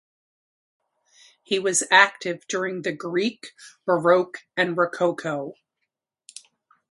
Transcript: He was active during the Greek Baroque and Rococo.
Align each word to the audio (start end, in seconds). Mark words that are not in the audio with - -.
He 1.43 1.59
was 1.59 1.83
active 1.91 2.47
during 2.47 2.81
the 2.81 2.91
Greek 2.91 3.53
Baroque 3.85 4.39
and 4.57 4.75
Rococo. 4.75 5.53